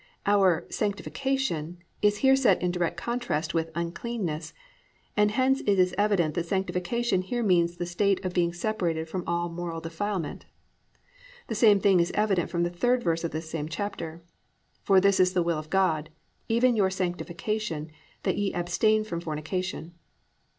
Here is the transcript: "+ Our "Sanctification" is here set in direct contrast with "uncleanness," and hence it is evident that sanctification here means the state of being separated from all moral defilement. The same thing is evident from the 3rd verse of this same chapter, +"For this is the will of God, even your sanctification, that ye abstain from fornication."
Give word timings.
"+ 0.19 0.25
Our 0.25 0.65
"Sanctification" 0.71 1.77
is 2.01 2.17
here 2.25 2.35
set 2.35 2.59
in 2.63 2.71
direct 2.71 2.97
contrast 2.97 3.53
with 3.53 3.69
"uncleanness," 3.75 4.51
and 5.15 5.29
hence 5.29 5.61
it 5.67 5.77
is 5.77 5.93
evident 5.95 6.33
that 6.33 6.47
sanctification 6.47 7.21
here 7.21 7.43
means 7.43 7.77
the 7.77 7.85
state 7.85 8.25
of 8.25 8.33
being 8.33 8.51
separated 8.51 9.07
from 9.07 9.23
all 9.27 9.47
moral 9.49 9.79
defilement. 9.79 10.47
The 11.49 11.53
same 11.53 11.79
thing 11.79 11.99
is 11.99 12.11
evident 12.15 12.49
from 12.49 12.63
the 12.63 12.71
3rd 12.71 13.03
verse 13.03 13.23
of 13.23 13.29
this 13.29 13.47
same 13.47 13.69
chapter, 13.69 14.23
+"For 14.81 14.99
this 14.99 15.19
is 15.19 15.33
the 15.33 15.43
will 15.43 15.59
of 15.59 15.69
God, 15.69 16.09
even 16.49 16.75
your 16.75 16.89
sanctification, 16.89 17.91
that 18.23 18.37
ye 18.39 18.51
abstain 18.55 19.03
from 19.03 19.21
fornication." 19.21 19.93